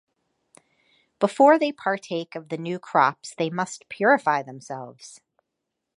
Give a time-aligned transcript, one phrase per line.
[1.19, 5.21] Before they partake of the new crops they must purify themselves.